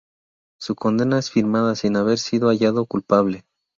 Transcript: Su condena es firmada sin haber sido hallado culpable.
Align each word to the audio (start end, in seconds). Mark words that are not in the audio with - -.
Su 0.59 0.73
condena 0.73 1.19
es 1.19 1.29
firmada 1.29 1.75
sin 1.75 1.95
haber 1.95 2.17
sido 2.17 2.49
hallado 2.49 2.87
culpable. 2.87 3.45